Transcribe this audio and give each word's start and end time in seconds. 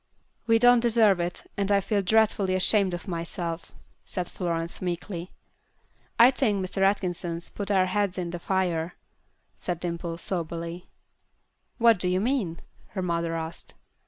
"We 0.47 0.57
don't 0.57 0.79
deserve 0.79 1.19
it, 1.19 1.43
and 1.57 1.71
I 1.71 1.79
feel 1.79 2.01
dreadfully 2.01 2.55
ashamed 2.55 2.95
of 2.95 3.07
myself," 3.07 3.71
said 4.03 4.27
Florence, 4.27 4.81
meekly. 4.81 5.29
"I 6.17 6.31
think 6.31 6.65
Mr. 6.65 6.81
Atkinson 6.81 7.39
put 7.53 7.69
our 7.69 7.85
heads 7.85 8.17
in 8.17 8.31
the 8.31 8.39
fire," 8.39 8.95
said 9.59 9.79
Dimple, 9.79 10.17
soberly. 10.17 10.87
"What 11.77 11.99
do 11.99 12.07
you 12.07 12.19
mean?" 12.19 12.61
her 12.95 13.03
mother 13.03 13.35
asked. 13.35 13.75